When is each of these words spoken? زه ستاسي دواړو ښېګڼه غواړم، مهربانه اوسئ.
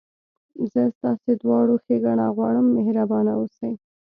زه 0.71 0.81
ستاسي 0.95 1.33
دواړو 1.43 1.75
ښېګڼه 1.83 2.27
غواړم، 2.35 2.65
مهربانه 2.75 3.31
اوسئ. 3.39 3.71